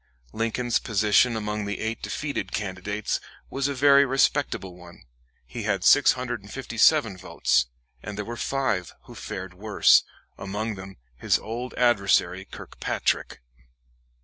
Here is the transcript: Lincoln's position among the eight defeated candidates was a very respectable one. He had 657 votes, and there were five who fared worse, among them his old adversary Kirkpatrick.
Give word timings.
Lincoln's 0.33 0.79
position 0.79 1.35
among 1.35 1.65
the 1.65 1.79
eight 1.79 2.01
defeated 2.01 2.51
candidates 2.51 3.19
was 3.51 3.67
a 3.67 3.75
very 3.75 4.03
respectable 4.03 4.75
one. 4.75 5.03
He 5.45 5.61
had 5.61 5.83
657 5.83 7.17
votes, 7.19 7.67
and 8.01 8.17
there 8.17 8.25
were 8.25 8.35
five 8.35 8.95
who 9.03 9.13
fared 9.13 9.53
worse, 9.53 10.03
among 10.39 10.73
them 10.73 10.97
his 11.17 11.37
old 11.37 11.75
adversary 11.75 12.45
Kirkpatrick. 12.45 13.41